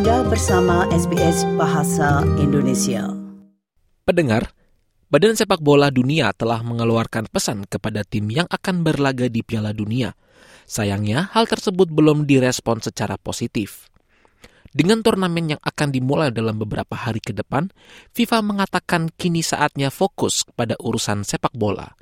Anda 0.00 0.24
bersama 0.24 0.88
SBS 0.88 1.44
Bahasa 1.60 2.24
Indonesia. 2.40 3.04
Pendengar, 4.08 4.48
Badan 5.12 5.36
Sepak 5.36 5.60
Bola 5.60 5.92
Dunia 5.92 6.32
telah 6.32 6.64
mengeluarkan 6.64 7.28
pesan 7.28 7.68
kepada 7.68 8.00
tim 8.08 8.32
yang 8.32 8.48
akan 8.48 8.80
berlaga 8.80 9.28
di 9.28 9.44
Piala 9.44 9.76
Dunia. 9.76 10.16
Sayangnya, 10.64 11.28
hal 11.36 11.44
tersebut 11.44 11.92
belum 11.92 12.24
direspon 12.24 12.80
secara 12.80 13.20
positif. 13.20 13.92
Dengan 14.72 15.04
turnamen 15.04 15.52
yang 15.52 15.60
akan 15.60 15.92
dimulai 15.92 16.32
dalam 16.32 16.56
beberapa 16.56 16.96
hari 16.96 17.20
ke 17.20 17.36
depan, 17.36 17.68
FIFA 18.16 18.40
mengatakan 18.40 19.12
kini 19.20 19.44
saatnya 19.44 19.92
fokus 19.92 20.48
pada 20.56 20.80
urusan 20.80 21.28
sepak 21.28 21.52
bola. 21.52 21.92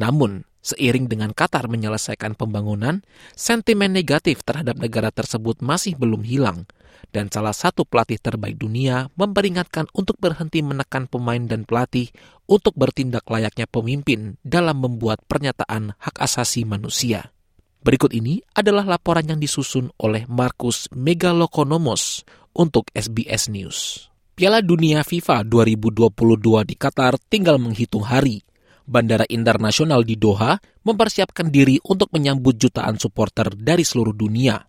Namun, 0.00 0.40
Seiring 0.62 1.10
dengan 1.10 1.34
Qatar 1.34 1.66
menyelesaikan 1.66 2.38
pembangunan, 2.38 3.02
sentimen 3.34 3.90
negatif 3.90 4.46
terhadap 4.46 4.78
negara 4.78 5.10
tersebut 5.10 5.58
masih 5.58 5.98
belum 5.98 6.22
hilang, 6.22 6.70
dan 7.10 7.26
salah 7.34 7.50
satu 7.50 7.82
pelatih 7.82 8.22
terbaik 8.22 8.62
dunia 8.62 9.10
memperingatkan 9.18 9.90
untuk 9.90 10.22
berhenti 10.22 10.62
menekan 10.62 11.10
pemain 11.10 11.42
dan 11.50 11.66
pelatih 11.66 12.14
untuk 12.46 12.78
bertindak 12.78 13.26
layaknya 13.26 13.66
pemimpin 13.66 14.38
dalam 14.46 14.78
membuat 14.78 15.18
pernyataan 15.26 15.98
hak 15.98 16.22
asasi 16.22 16.62
manusia. 16.62 17.34
Berikut 17.82 18.14
ini 18.14 18.38
adalah 18.54 18.86
laporan 18.86 19.26
yang 19.26 19.42
disusun 19.42 19.90
oleh 19.98 20.22
Markus 20.30 20.86
Megalokonomos 20.94 22.22
untuk 22.54 22.86
SBS 22.94 23.50
News. 23.50 24.06
Piala 24.38 24.62
Dunia 24.62 25.02
FIFA 25.02 25.42
2022 25.42 26.70
di 26.70 26.78
Qatar 26.78 27.18
tinggal 27.26 27.58
menghitung 27.58 28.06
hari– 28.06 28.46
Bandara 28.88 29.28
Internasional 29.30 30.02
di 30.02 30.18
Doha 30.18 30.58
mempersiapkan 30.82 31.48
diri 31.52 31.78
untuk 31.86 32.10
menyambut 32.10 32.58
jutaan 32.58 32.98
supporter 32.98 33.52
dari 33.54 33.86
seluruh 33.86 34.14
dunia. 34.14 34.62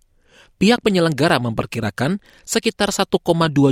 Pihak 0.54 0.86
penyelenggara 0.86 1.42
memperkirakan 1.42 2.22
sekitar 2.46 2.94
1,2 2.94 3.20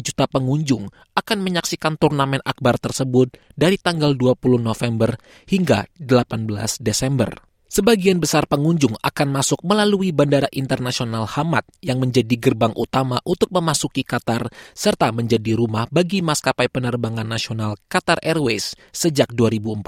juta 0.02 0.26
pengunjung 0.26 0.90
akan 1.14 1.38
menyaksikan 1.40 1.96
turnamen 1.96 2.42
akbar 2.42 2.82
tersebut 2.82 3.38
dari 3.54 3.78
tanggal 3.78 4.18
20 4.18 4.60
November 4.60 5.16
hingga 5.46 5.86
18 6.02 6.50
Desember. 6.82 7.51
Sebagian 7.72 8.20
besar 8.20 8.52
pengunjung 8.52 9.00
akan 9.00 9.32
masuk 9.32 9.64
melalui 9.64 10.12
Bandara 10.12 10.52
Internasional 10.52 11.24
Hamad 11.24 11.64
yang 11.80 12.04
menjadi 12.04 12.36
gerbang 12.36 12.76
utama 12.76 13.24
untuk 13.24 13.48
memasuki 13.48 14.04
Qatar 14.04 14.52
serta 14.76 15.08
menjadi 15.16 15.56
rumah 15.56 15.88
bagi 15.88 16.20
maskapai 16.20 16.68
penerbangan 16.68 17.24
nasional 17.24 17.80
Qatar 17.88 18.20
Airways 18.28 18.76
sejak 18.92 19.32
2014. 19.32 19.88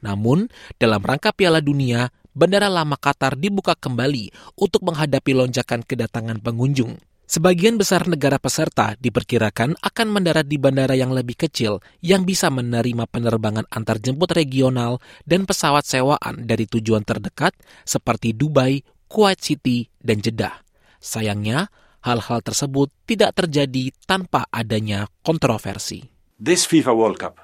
Namun, 0.00 0.48
dalam 0.80 1.04
rangka 1.04 1.36
Piala 1.36 1.60
Dunia, 1.60 2.08
Bandara 2.32 2.72
Lama 2.72 2.96
Qatar 2.96 3.36
dibuka 3.36 3.76
kembali 3.76 4.56
untuk 4.56 4.88
menghadapi 4.88 5.36
lonjakan 5.36 5.84
kedatangan 5.84 6.40
pengunjung. 6.40 6.96
Sebagian 7.24 7.80
besar 7.80 8.04
negara 8.04 8.36
peserta 8.36 9.00
diperkirakan 9.00 9.80
akan 9.80 10.08
mendarat 10.12 10.44
di 10.44 10.60
bandara 10.60 10.92
yang 10.92 11.08
lebih 11.08 11.40
kecil 11.40 11.80
yang 12.04 12.28
bisa 12.28 12.52
menerima 12.52 13.08
penerbangan 13.08 13.64
antar 13.72 13.96
jemput 13.96 14.28
regional 14.36 15.00
dan 15.24 15.48
pesawat 15.48 15.88
sewaan 15.88 16.44
dari 16.44 16.68
tujuan 16.68 17.00
terdekat 17.00 17.56
seperti 17.88 18.36
Dubai, 18.36 18.84
Kuwait 19.08 19.40
City, 19.40 19.88
dan 20.04 20.20
Jeddah. 20.20 20.52
Sayangnya, 21.00 21.72
hal-hal 22.04 22.44
tersebut 22.44 22.92
tidak 23.08 23.32
terjadi 23.40 23.88
tanpa 24.04 24.44
adanya 24.52 25.08
kontroversi. 25.24 26.04
This 26.36 26.68
FIFA 26.68 26.92
World 26.92 27.18
Cup, 27.24 27.40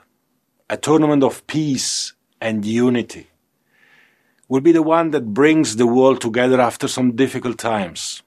a 0.68 0.76
tournament 0.76 1.24
of 1.24 1.40
peace 1.48 2.12
and 2.36 2.68
unity, 2.68 3.32
will 4.44 4.60
be 4.60 4.76
the 4.76 4.84
one 4.84 5.08
that 5.16 5.32
brings 5.32 5.80
the 5.80 5.88
world 5.88 6.20
together 6.20 6.60
after 6.60 6.84
some 6.84 7.16
difficult 7.16 7.56
times. 7.56 8.20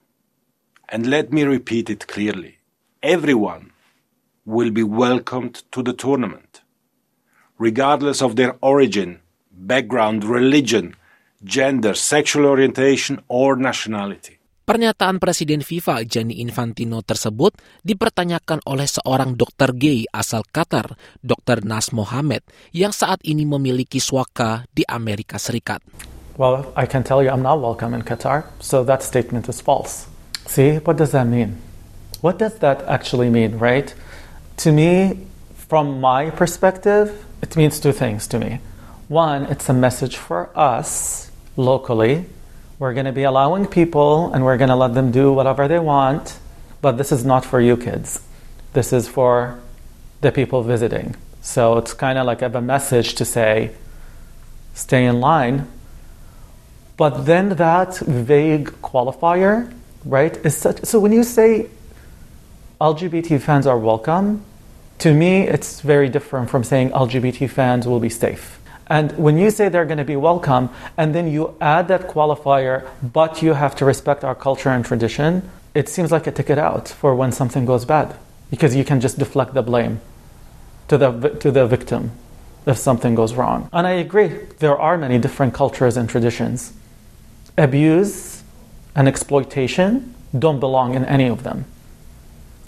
And 0.88 1.08
let 1.08 1.32
me 1.32 1.44
repeat 1.44 1.88
it 1.88 2.06
clearly 2.06 2.60
everyone 3.04 3.76
will 4.48 4.72
be 4.72 4.84
welcomed 4.84 5.60
to 5.68 5.84
the 5.84 5.92
tournament, 5.92 6.64
regardless 7.60 8.24
of 8.24 8.36
their 8.36 8.56
origin, 8.64 9.20
background, 9.52 10.24
religion, 10.24 10.96
gender, 11.44 11.92
sexual 11.92 12.48
orientation, 12.48 13.20
or 13.28 13.60
nationality. 13.60 14.40
Pernyataan 14.64 15.20
Presiden 15.20 15.60
FIFA 15.60 16.08
Gianni 16.08 16.40
Infantino 16.40 17.04
tersebut 17.04 17.52
dipertanyakan 17.84 18.64
oleh 18.64 18.88
seorang 18.88 19.36
dokter 19.36 19.76
gay 19.76 20.08
asal 20.08 20.40
Qatar, 20.48 20.96
Dr. 21.20 21.68
Nas 21.68 21.92
Mohammed, 21.92 22.40
yang 22.72 22.96
saat 22.96 23.20
ini 23.28 23.44
memiliki 23.44 24.00
suaka 24.00 24.64
di 24.72 24.80
Amerika 24.88 25.36
Serikat. 25.36 25.84
Well, 26.40 26.72
I 26.80 26.88
can 26.88 27.04
tell 27.04 27.20
you 27.20 27.28
I'm 27.28 27.44
not 27.44 27.60
welcome 27.60 27.92
in 27.92 28.08
Qatar, 28.08 28.48
so 28.56 28.80
that 28.88 29.04
statement 29.04 29.52
is 29.52 29.60
false. 29.60 30.08
See, 30.46 30.76
what 30.76 30.96
does 30.96 31.12
that 31.12 31.26
mean? 31.26 31.58
What 32.20 32.38
does 32.38 32.58
that 32.58 32.82
actually 32.82 33.30
mean, 33.30 33.58
right? 33.58 33.92
To 34.58 34.72
me, 34.72 35.26
from 35.54 36.00
my 36.00 36.30
perspective, 36.30 37.24
it 37.42 37.56
means 37.56 37.80
two 37.80 37.92
things 37.92 38.26
to 38.28 38.38
me. 38.38 38.60
One, 39.08 39.44
it's 39.44 39.68
a 39.68 39.74
message 39.74 40.16
for 40.16 40.50
us 40.56 41.30
locally. 41.56 42.26
We're 42.78 42.94
going 42.94 43.06
to 43.06 43.12
be 43.12 43.24
allowing 43.24 43.66
people 43.66 44.32
and 44.32 44.44
we're 44.44 44.56
going 44.56 44.70
to 44.70 44.76
let 44.76 44.94
them 44.94 45.10
do 45.10 45.32
whatever 45.32 45.68
they 45.68 45.78
want, 45.78 46.38
but 46.80 46.98
this 46.98 47.12
is 47.12 47.24
not 47.24 47.44
for 47.44 47.60
you 47.60 47.76
kids. 47.76 48.22
This 48.72 48.92
is 48.92 49.08
for 49.08 49.60
the 50.20 50.32
people 50.32 50.62
visiting. 50.62 51.16
So 51.42 51.76
it's 51.78 51.92
kind 51.92 52.18
of 52.18 52.26
like 52.26 52.42
a 52.42 52.48
message 52.60 53.14
to 53.16 53.24
say, 53.24 53.72
stay 54.74 55.04
in 55.04 55.20
line. 55.20 55.68
But 56.96 57.26
then 57.26 57.50
that 57.50 57.98
vague 57.98 58.68
qualifier 58.80 59.72
right? 60.04 60.36
Is 60.44 60.56
such, 60.56 60.84
so 60.84 61.00
when 61.00 61.12
you 61.12 61.24
say 61.24 61.68
LGBT 62.80 63.40
fans 63.40 63.66
are 63.66 63.78
welcome, 63.78 64.44
to 64.98 65.12
me 65.12 65.42
it's 65.42 65.80
very 65.80 66.08
different 66.08 66.50
from 66.50 66.64
saying 66.64 66.90
LGBT 66.90 67.48
fans 67.50 67.86
will 67.86 68.00
be 68.00 68.10
safe. 68.10 68.60
And 68.86 69.12
when 69.16 69.38
you 69.38 69.50
say 69.50 69.68
they're 69.68 69.86
going 69.86 69.98
to 69.98 70.04
be 70.04 70.16
welcome, 70.16 70.68
and 70.96 71.14
then 71.14 71.30
you 71.30 71.56
add 71.60 71.88
that 71.88 72.08
qualifier, 72.08 72.86
but 73.02 73.42
you 73.42 73.54
have 73.54 73.74
to 73.76 73.84
respect 73.84 74.24
our 74.24 74.34
culture 74.34 74.68
and 74.68 74.84
tradition, 74.84 75.48
it 75.74 75.88
seems 75.88 76.12
like 76.12 76.26
a 76.26 76.32
ticket 76.32 76.58
out 76.58 76.88
for 76.88 77.14
when 77.14 77.32
something 77.32 77.64
goes 77.64 77.84
bad, 77.84 78.14
because 78.50 78.76
you 78.76 78.84
can 78.84 79.00
just 79.00 79.18
deflect 79.18 79.54
the 79.54 79.62
blame 79.62 80.00
to 80.88 80.98
the 80.98 81.10
to 81.40 81.50
the 81.50 81.66
victim 81.66 82.12
if 82.66 82.76
something 82.76 83.14
goes 83.14 83.34
wrong. 83.34 83.68
And 83.72 83.86
I 83.86 83.92
agree, 83.92 84.28
there 84.58 84.78
are 84.78 84.96
many 84.98 85.18
different 85.18 85.54
cultures 85.54 85.96
and 85.96 86.08
traditions. 86.08 86.72
Abuse 87.56 88.33
and 88.94 89.10
exploitation 89.10 90.14
don't 90.34 90.58
belong 90.58 90.94
in 90.94 91.04
any 91.04 91.28
of 91.28 91.42
them. 91.42 91.66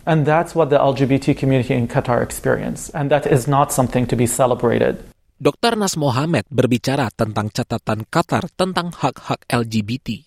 And 0.06 0.22
that's 0.22 0.54
what 0.54 0.70
the 0.70 0.78
LGBT 0.78 1.34
community 1.34 1.74
in 1.74 1.90
Qatar 1.90 2.22
experience. 2.22 2.94
And 2.94 3.10
that 3.10 3.26
is 3.26 3.50
not 3.50 3.74
something 3.74 4.06
to 4.06 4.14
be 4.14 4.30
celebrated. 4.30 5.02
Dr. 5.36 5.74
Nas 5.74 5.98
Mohammed 5.98 6.46
berbicara 6.46 7.10
tentang 7.10 7.50
catatan 7.50 8.06
Qatar 8.06 8.46
tentang 8.54 8.94
hak-hak 8.94 9.44
LGBT. 9.50 10.24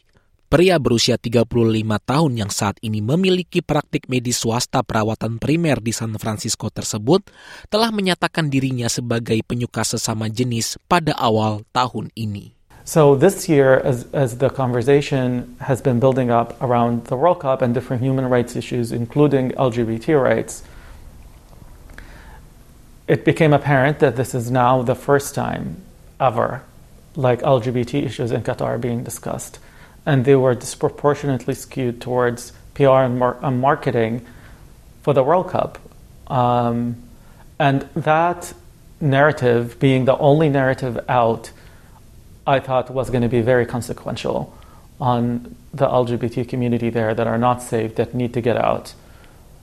Pria 0.49 0.81
berusia 0.81 1.15
35 1.15 1.45
tahun 2.05 2.31
yang 2.33 2.51
saat 2.51 2.81
ini 2.81 3.05
memiliki 3.05 3.61
praktik 3.61 4.09
medis 4.09 4.41
swasta 4.41 4.81
perawatan 4.81 5.37
primer 5.37 5.77
di 5.77 5.93
San 5.93 6.17
Francisco 6.17 6.73
tersebut 6.73 7.29
telah 7.69 7.93
menyatakan 7.93 8.49
dirinya 8.49 8.89
sebagai 8.89 9.37
penyuka 9.45 9.85
sesama 9.85 10.25
jenis 10.25 10.81
pada 10.89 11.13
awal 11.15 11.61
tahun 11.69 12.09
ini. 12.17 12.58
So 12.89 13.13
this 13.13 13.47
year, 13.47 13.75
as, 13.75 14.07
as 14.13 14.39
the 14.39 14.49
conversation 14.49 15.57
has 15.61 15.79
been 15.79 15.99
building 15.99 16.31
up 16.31 16.59
around 16.59 17.05
the 17.05 17.15
World 17.15 17.41
Cup 17.41 17.61
and 17.61 17.71
different 17.71 18.01
human 18.01 18.25
rights 18.25 18.55
issues, 18.55 18.91
including 18.91 19.51
LGBT 19.51 20.19
rights, 20.19 20.63
it 23.07 23.23
became 23.23 23.53
apparent 23.53 23.99
that 23.99 24.15
this 24.15 24.33
is 24.33 24.49
now 24.49 24.81
the 24.81 24.95
first 24.95 25.35
time 25.35 25.83
ever 26.19 26.63
like 27.15 27.41
LGBT 27.41 28.05
issues 28.07 28.31
in 28.31 28.41
Qatar 28.41 28.61
are 28.61 28.77
being 28.79 29.03
discussed. 29.03 29.59
And 30.03 30.25
they 30.25 30.35
were 30.35 30.55
disproportionately 30.55 31.53
skewed 31.53 32.01
towards 32.01 32.53
PR 32.73 33.05
and, 33.05 33.19
mar- 33.19 33.37
and 33.43 33.61
marketing 33.61 34.25
for 35.03 35.13
the 35.13 35.21
World 35.21 35.51
Cup. 35.51 35.77
Um, 36.25 36.95
and 37.59 37.87
that 37.93 38.51
narrative 38.99 39.79
being 39.79 40.05
the 40.05 40.17
only 40.17 40.49
narrative 40.49 40.99
out 41.07 41.51
I 42.49 42.59
thought 42.59 42.89
was 42.89 43.11
going 43.11 43.21
to 43.21 43.29
be 43.29 43.41
very 43.41 43.67
consequential 43.67 44.51
on 44.99 45.55
the 45.71 45.85
LGBT 45.85 46.49
community 46.49 46.89
there 46.89 47.13
that 47.13 47.27
are 47.27 47.37
not 47.37 47.61
safe, 47.61 47.95
that 47.95 48.15
need 48.15 48.33
to 48.33 48.41
get 48.41 48.57
out. 48.57 48.95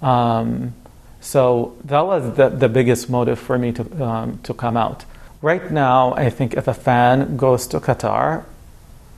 Um, 0.01 0.73
so 1.21 1.77
that 1.85 2.07
was 2.07 2.37
the, 2.37 2.49
the 2.49 2.69
biggest 2.69 3.11
motive 3.11 3.41
for 3.41 3.59
me 3.59 3.73
to, 3.73 4.05
um, 4.05 4.39
to 4.45 4.55
come 4.55 4.77
out. 4.77 5.05
Right 5.43 5.69
now, 5.69 6.15
I 6.15 6.31
think 6.31 6.55
if 6.55 6.69
a 6.69 6.75
fan 6.75 7.37
goes 7.37 7.67
to 7.69 7.81
Qatar 7.81 8.45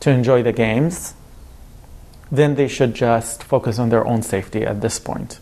to 0.00 0.11
enjoy 0.11 0.43
the 0.43 0.53
games, 0.53 1.12
then 2.32 2.55
they 2.55 2.69
should 2.69 2.94
just 2.94 3.44
focus 3.44 3.79
on 3.79 3.91
their 3.91 4.06
own 4.06 4.23
safety 4.23 4.65
at 4.65 4.81
this 4.81 4.99
point. 4.99 5.41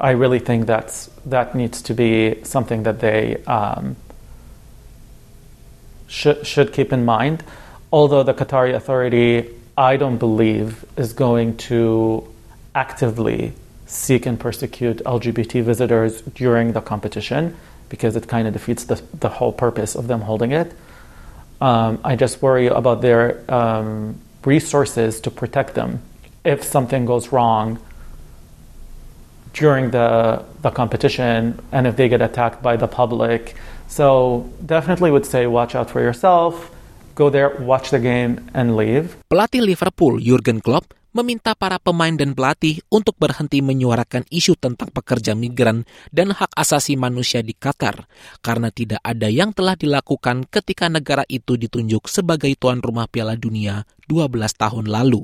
I 0.00 0.10
really 0.10 0.40
think 0.40 0.66
that's, 0.66 1.08
that 1.26 1.54
needs 1.54 1.80
to 1.82 1.94
be 1.94 2.42
something 2.42 2.82
that 2.82 2.98
they 2.98 3.36
um, 3.44 3.96
should, 6.06 6.46
should 6.46 6.72
keep 6.72 6.92
in 6.92 7.04
mind. 7.04 7.42
Although 7.92 8.22
the 8.22 8.34
Qatari 8.34 8.74
authority, 8.74 9.50
I 9.76 9.96
don't 9.96 10.18
believe, 10.18 10.84
is 10.96 11.12
going 11.12 11.56
to 11.68 12.26
actively 12.74 13.52
seek 13.86 14.26
and 14.26 14.38
persecute 14.38 14.98
LGBT 14.98 15.62
visitors 15.62 16.22
during 16.22 16.72
the 16.72 16.80
competition 16.80 17.56
because 17.88 18.16
it 18.16 18.26
kind 18.26 18.48
of 18.48 18.52
defeats 18.52 18.84
the, 18.84 19.00
the 19.20 19.28
whole 19.28 19.52
purpose 19.52 19.94
of 19.94 20.08
them 20.08 20.22
holding 20.22 20.52
it. 20.52 20.72
Um, 21.60 22.00
I 22.02 22.16
just 22.16 22.42
worry 22.42 22.66
about 22.66 23.00
their 23.00 23.48
um, 23.52 24.20
resources 24.44 25.20
to 25.20 25.30
protect 25.30 25.74
them 25.74 26.02
if 26.44 26.64
something 26.64 27.06
goes 27.06 27.32
wrong 27.32 27.78
during 29.54 29.94
the, 29.94 30.42
the 30.60 30.70
competition 30.70 31.56
and 31.70 31.86
if 31.86 31.94
they 31.96 32.10
get 32.10 32.20
attacked 32.20 32.60
by 32.60 32.76
the 32.76 32.90
public. 32.90 33.54
So 33.86 34.44
definitely 34.60 35.14
would 35.14 35.24
say 35.24 35.46
watch 35.46 35.78
out 35.78 35.88
for 35.88 36.02
yourself, 36.02 36.70
go 37.14 37.30
there, 37.30 37.54
watch 37.62 37.94
the 37.94 38.02
game, 38.02 38.42
and 38.52 38.74
leave. 38.74 39.14
Pelatih 39.30 39.62
Liverpool 39.62 40.18
Jurgen 40.18 40.58
Klopp 40.58 40.92
meminta 41.14 41.54
para 41.54 41.78
pemain 41.78 42.10
dan 42.10 42.34
pelatih 42.34 42.82
untuk 42.90 43.14
berhenti 43.14 43.62
menyuarakan 43.62 44.26
isu 44.34 44.58
tentang 44.58 44.90
pekerja 44.90 45.38
migran 45.38 45.86
dan 46.10 46.34
hak 46.34 46.50
asasi 46.58 46.98
manusia 46.98 47.38
di 47.38 47.54
Qatar 47.54 48.10
karena 48.42 48.74
tidak 48.74 48.98
ada 49.06 49.30
yang 49.30 49.54
telah 49.54 49.78
dilakukan 49.78 50.50
ketika 50.50 50.90
negara 50.90 51.22
itu 51.30 51.54
ditunjuk 51.54 52.10
sebagai 52.10 52.50
tuan 52.58 52.82
rumah 52.82 53.06
Piala 53.06 53.38
Dunia 53.38 53.86
12 54.10 54.26
tahun 54.58 54.90
lalu. 54.90 55.22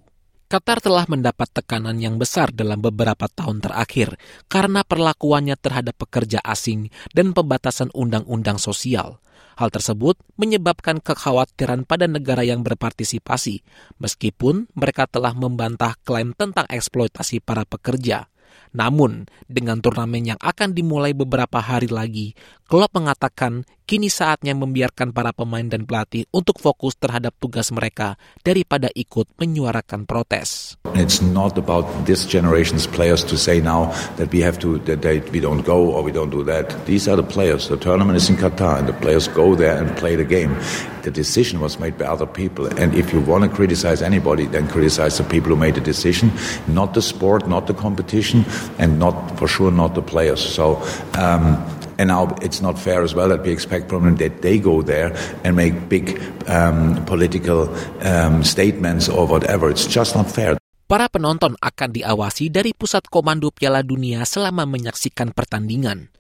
Qatar 0.51 0.83
telah 0.83 1.07
mendapat 1.07 1.47
tekanan 1.55 2.03
yang 2.03 2.19
besar 2.19 2.51
dalam 2.51 2.83
beberapa 2.83 3.31
tahun 3.31 3.63
terakhir 3.63 4.19
karena 4.51 4.83
perlakuannya 4.83 5.55
terhadap 5.55 5.95
pekerja 5.95 6.43
asing 6.43 6.91
dan 7.15 7.31
pembatasan 7.31 7.87
undang-undang 7.95 8.59
sosial. 8.59 9.23
Hal 9.55 9.71
tersebut 9.71 10.19
menyebabkan 10.35 10.99
kekhawatiran 10.99 11.87
pada 11.87 12.11
negara 12.11 12.43
yang 12.43 12.67
berpartisipasi, 12.67 13.63
meskipun 14.03 14.67
mereka 14.75 15.07
telah 15.07 15.39
membantah 15.39 15.95
klaim 16.03 16.35
tentang 16.35 16.67
eksploitasi 16.67 17.39
para 17.39 17.63
pekerja. 17.63 18.27
Namun, 18.75 19.31
dengan 19.47 19.79
turnamen 19.79 20.35
yang 20.35 20.41
akan 20.43 20.75
dimulai 20.75 21.15
beberapa 21.15 21.63
hari 21.63 21.87
lagi, 21.87 22.35
Klopp 22.71 22.95
mengatakan 22.95 23.67
kini 23.83 24.07
saatnya 24.07 24.55
membiarkan 24.55 25.11
para 25.11 25.35
pemain 25.35 25.67
dan 25.67 25.83
pelatih 25.83 26.31
untuk 26.31 26.63
fokus 26.63 26.95
terhadap 26.95 27.35
tugas 27.43 27.75
mereka 27.75 28.15
daripada 28.47 28.87
ikut 28.95 29.27
menyuarakan 29.43 30.07
protes. 30.07 30.79
It's 30.95 31.19
not 31.19 31.59
about 31.59 31.91
this 32.07 32.23
generation's 32.23 32.87
players 32.87 33.27
to 33.27 33.35
say 33.35 33.59
now 33.59 33.91
that 34.23 34.31
we 34.31 34.39
have 34.39 34.63
to 34.63 34.79
that 34.87 35.03
they, 35.03 35.19
we 35.35 35.43
don't 35.43 35.67
go 35.67 35.91
or 35.91 36.07
we 36.07 36.15
don't 36.15 36.31
do 36.31 36.47
that. 36.47 36.71
These 36.87 37.11
are 37.11 37.19
the 37.19 37.27
players. 37.27 37.67
The 37.67 37.75
tournament 37.75 38.15
is 38.15 38.31
in 38.31 38.39
Qatar 38.39 38.79
and 38.79 38.87
the 38.87 38.95
players 38.95 39.27
go 39.27 39.59
there 39.59 39.75
and 39.75 39.91
play 39.99 40.15
the 40.15 40.23
game. 40.23 40.55
The 41.03 41.11
decision 41.11 41.59
was 41.59 41.83
made 41.83 41.99
by 41.99 42.07
other 42.07 42.31
people 42.31 42.71
and 42.79 42.95
if 42.95 43.11
you 43.11 43.19
want 43.19 43.43
to 43.43 43.51
criticize 43.51 43.99
anybody 43.99 44.47
then 44.47 44.71
criticize 44.71 45.19
the 45.19 45.27
people 45.27 45.51
who 45.51 45.59
made 45.59 45.75
the 45.75 45.83
decision, 45.83 46.31
not 46.71 46.95
the 46.95 47.03
sport, 47.03 47.51
not 47.51 47.67
the 47.67 47.75
competition 47.75 48.47
and 48.79 49.03
not 49.03 49.19
for 49.35 49.51
sure 49.51 49.75
not 49.75 49.99
the 49.99 50.07
players. 50.07 50.39
So 50.39 50.79
um, 51.19 51.59
and 52.01 52.09
now 52.09 52.33
it's 52.41 52.65
not 52.65 52.81
fair 52.81 53.05
as 53.05 53.13
well 53.13 53.29
that 53.29 53.45
we 53.45 53.53
expect 53.53 53.93
from 53.93 54.09
that 54.17 54.41
they 54.41 54.57
go 54.57 54.81
there 54.81 55.13
and 55.45 55.53
make 55.53 55.77
big 55.93 56.17
um, 56.49 56.97
political 57.05 57.69
um, 58.01 58.41
statements 58.41 59.13
or 59.13 59.29
whatever. 59.29 59.69
It's 59.69 59.85
just 59.85 60.17
not 60.17 60.33
fair. 60.33 60.57
Para 60.89 61.07
penonton 61.07 61.55
akan 61.61 61.95
diawasi 61.95 62.51
dari 62.51 62.75
pusat 62.75 63.07
komando 63.07 63.53
Piala 63.55 63.85
Dunia 63.85 64.27
selama 64.27 64.67
menyaksikan 64.67 65.31
pertandingan. 65.37 66.11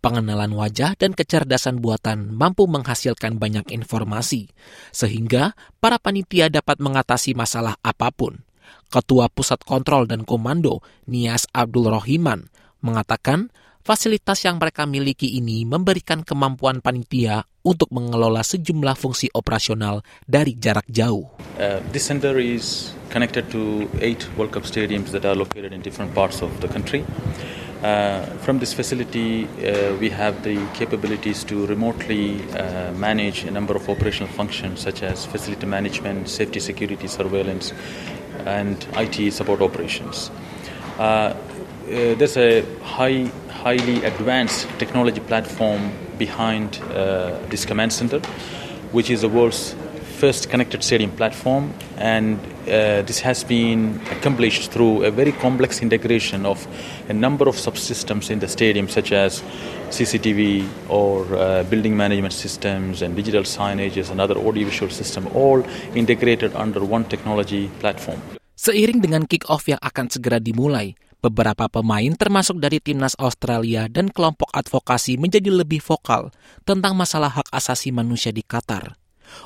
Pengenalan 0.00 0.54
wajah 0.54 0.94
dan 0.96 1.12
kecerdasan 1.12 1.82
buatan 1.82 2.32
mampu 2.32 2.64
menghasilkan 2.64 3.36
banyak 3.36 3.68
informasi, 3.74 4.48
sehingga 4.94 5.58
para 5.82 6.00
panitia 6.00 6.48
dapat 6.48 6.80
mengatasi 6.80 7.36
masalah 7.36 7.76
apa 7.84 8.08
pun. 8.14 8.40
Ketua 8.88 9.28
Pusat 9.28 9.60
Kontrol 9.66 10.08
dan 10.08 10.24
Komando, 10.24 10.80
Nias 11.04 11.44
Abdul 11.52 11.92
Rohiman, 11.92 12.48
mengatakan 12.80 13.52
fasilitas 13.90 14.46
yang 14.46 14.62
mereka 14.62 14.86
miliki 14.86 15.42
ini 15.42 15.66
memberikan 15.66 16.22
kemampuan 16.22 16.78
panitia 16.78 17.42
untuk 17.66 17.90
mengelola 17.90 18.38
sejumlah 18.46 18.94
fungsi 18.94 19.26
operasional 19.34 20.06
dari 20.30 20.54
jarak 20.54 20.86
jauh. 20.86 21.26
Uh, 21.58 21.82
this 21.90 22.06
center 22.06 22.38
is 22.38 22.94
connected 23.10 23.50
to 23.50 23.90
eight 23.98 24.22
World 24.38 24.54
Cup 24.54 24.62
stadiums 24.62 25.10
that 25.10 25.26
are 25.26 25.34
located 25.34 25.74
in 25.74 25.82
different 25.82 26.14
parts 26.14 26.38
of 26.38 26.54
the 26.62 26.70
country. 26.70 27.02
Uh, 27.82 28.22
from 28.46 28.62
this 28.62 28.70
facility, 28.70 29.50
uh, 29.66 29.98
we 29.98 30.06
have 30.06 30.38
the 30.46 30.54
capabilities 30.78 31.42
to 31.42 31.66
remotely 31.66 32.38
uh, 32.54 32.94
manage 32.94 33.42
a 33.42 33.50
number 33.50 33.74
of 33.74 33.90
operational 33.90 34.30
functions 34.30 34.78
such 34.86 35.02
as 35.02 35.26
facility 35.26 35.66
management, 35.66 36.30
safety, 36.30 36.62
security, 36.62 37.10
surveillance, 37.10 37.74
and 38.46 38.86
IT 38.94 39.34
support 39.34 39.58
operations. 39.58 40.30
Uh, 41.90 42.14
there's 42.14 42.36
a 42.36 42.62
high, 42.84 43.28
highly 43.50 44.04
advanced 44.04 44.68
technology 44.78 45.18
platform 45.18 45.90
behind 46.18 46.78
uh, 46.94 47.36
this 47.48 47.64
command 47.64 47.92
center, 47.92 48.20
which 48.92 49.10
is 49.10 49.22
the 49.22 49.28
world's 49.28 49.74
first 50.20 50.48
connected 50.50 50.84
stadium 50.84 51.10
platform, 51.10 51.74
and 51.96 52.38
uh, 52.68 53.02
this 53.02 53.18
has 53.18 53.42
been 53.42 53.98
accomplished 54.12 54.70
through 54.70 55.02
a 55.02 55.10
very 55.10 55.32
complex 55.32 55.82
integration 55.82 56.46
of 56.46 56.64
a 57.08 57.12
number 57.12 57.48
of 57.48 57.56
subsystems 57.56 58.30
in 58.30 58.38
the 58.38 58.46
stadium, 58.46 58.86
such 58.86 59.10
as 59.10 59.42
CCTV 59.90 60.68
or 60.88 61.26
uh, 61.34 61.64
building 61.64 61.96
management 61.96 62.34
systems 62.34 63.02
and 63.02 63.16
digital 63.16 63.42
signages 63.42 64.12
and 64.12 64.20
other 64.20 64.38
audiovisual 64.38 64.92
system, 64.92 65.26
all 65.34 65.64
integrated 65.96 66.54
under 66.54 66.84
one 66.84 67.02
technology 67.02 67.66
platform. 67.80 68.22
Seiring 68.54 69.02
dengan 69.02 69.26
kick-off 69.26 69.66
yang 69.66 69.80
akan 69.82 70.06
segera 70.06 70.38
dimulai, 70.38 70.94
beberapa 71.20 71.68
pemain 71.68 72.12
termasuk 72.16 72.58
dari 72.58 72.80
timnas 72.80 73.14
Australia 73.20 73.86
dan 73.86 74.08
kelompok 74.08 74.48
advokasi 74.50 75.20
menjadi 75.20 75.52
lebih 75.52 75.84
vokal 75.84 76.32
tentang 76.64 76.96
masalah 76.96 77.30
hak 77.30 77.48
asasi 77.52 77.92
manusia 77.92 78.32
di 78.32 78.40
Qatar. 78.40 78.98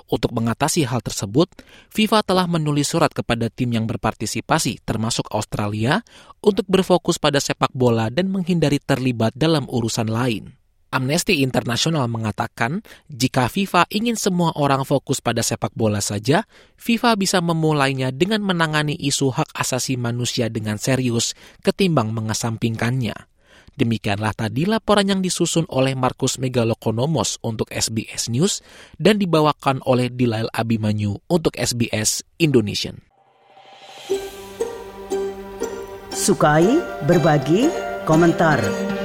Untuk 0.08 0.32
mengatasi 0.32 0.88
hal 0.88 1.04
tersebut, 1.04 1.52
FIFA 1.92 2.24
telah 2.24 2.46
menulis 2.48 2.88
surat 2.88 3.12
kepada 3.12 3.52
tim 3.52 3.68
yang 3.76 3.84
berpartisipasi 3.84 4.80
termasuk 4.80 5.28
Australia 5.28 6.00
untuk 6.40 6.64
berfokus 6.64 7.20
pada 7.20 7.36
sepak 7.36 7.68
bola 7.76 8.08
dan 8.08 8.32
menghindari 8.32 8.80
terlibat 8.80 9.36
dalam 9.36 9.68
urusan 9.68 10.08
lain. 10.08 10.63
Amnesty 10.94 11.42
International 11.42 12.06
mengatakan 12.06 12.86
jika 13.10 13.50
FIFA 13.50 13.90
ingin 13.90 14.14
semua 14.14 14.54
orang 14.54 14.86
fokus 14.86 15.18
pada 15.18 15.42
sepak 15.42 15.74
bola 15.74 15.98
saja, 15.98 16.46
FIFA 16.78 17.18
bisa 17.18 17.42
memulainya 17.42 18.14
dengan 18.14 18.46
menangani 18.46 18.94
isu 18.94 19.34
hak 19.34 19.50
asasi 19.58 19.98
manusia 19.98 20.46
dengan 20.46 20.78
serius 20.78 21.34
ketimbang 21.66 22.14
mengesampingkannya. 22.14 23.34
Demikianlah 23.74 24.38
tadi 24.38 24.70
laporan 24.70 25.10
yang 25.10 25.18
disusun 25.18 25.66
oleh 25.66 25.98
Markus 25.98 26.38
Megalokonomos 26.38 27.42
untuk 27.42 27.66
SBS 27.74 28.30
News 28.30 28.62
dan 29.02 29.18
dibawakan 29.18 29.82
oleh 29.82 30.14
Dilail 30.14 30.46
Abimanyu 30.54 31.18
untuk 31.26 31.58
SBS 31.58 32.22
Indonesia. 32.38 32.94
Sukai, 36.14 36.78
berbagi, 37.10 37.66
komentar. 38.06 38.62